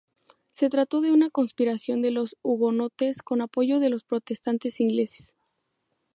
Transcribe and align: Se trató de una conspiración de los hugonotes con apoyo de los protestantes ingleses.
Se 0.49 0.67
trató 0.71 1.01
de 1.01 1.11
una 1.11 1.29
conspiración 1.29 2.01
de 2.01 2.09
los 2.09 2.35
hugonotes 2.41 3.21
con 3.21 3.39
apoyo 3.39 3.79
de 3.79 3.91
los 3.91 4.03
protestantes 4.03 4.79
ingleses. 4.79 5.35